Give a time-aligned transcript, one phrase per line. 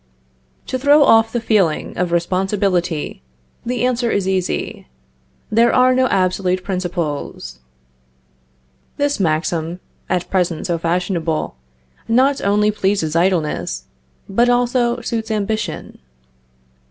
[0.65, 3.21] To throw off the feeling of responsibility,
[3.63, 4.87] the answer is easy:
[5.51, 7.59] There are no absolute principles.
[8.97, 9.79] This maxim,
[10.09, 11.55] at present so fashionable,
[12.07, 13.83] not only pleases idleness,
[14.27, 15.99] but also suits ambition.